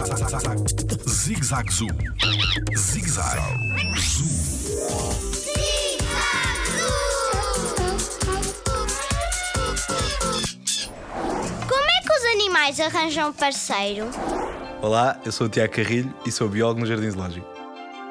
[0.00, 1.88] Zig-Zag Zoo.
[2.74, 3.38] Zig-Zag
[3.98, 4.28] Zoo.
[11.68, 14.06] Como é que os animais arranjam parceiro?
[14.80, 17.46] Olá, eu sou o Tiago Carrilho e sou biólogo no Jardim Zoológico.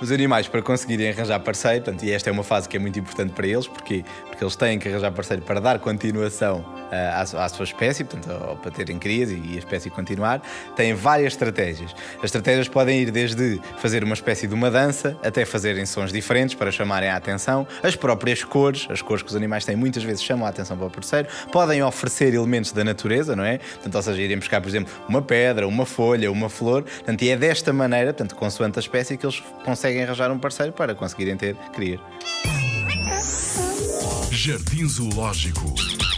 [0.00, 2.98] Os animais, para conseguirem arranjar parceiro, portanto, e esta é uma fase que é muito
[2.98, 7.48] importante para eles, porque, porque eles têm que arranjar parceiro para dar continuação à, à,
[7.48, 10.40] sua espécie, portanto, para terem crias e, a espécie continuar,
[10.74, 11.94] têm várias estratégias.
[12.18, 16.54] As estratégias podem ir desde fazer uma espécie de uma dança até fazerem sons diferentes
[16.54, 20.22] para chamarem a atenção, as próprias cores, as cores que os animais têm muitas vezes
[20.22, 23.58] chamam a atenção para o parceiro, podem oferecer elementos da natureza, não é?
[23.58, 27.30] Portanto, ou seja, irem buscar, por exemplo, uma pedra, uma folha, uma flor, portanto, e
[27.30, 31.36] é desta maneira, portanto, consoante a espécie, que eles conseguem arranjar um parceiro para conseguirem
[31.36, 32.00] ter crias.
[34.30, 35.74] Jardim Zoológico